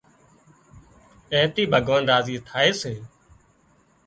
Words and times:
اين 1.31 1.45
ٿِي 1.53 1.63
ڀڳوان 1.73 2.01
راضي 2.11 2.35
ٿائي 2.47 2.71
سي 2.81 2.93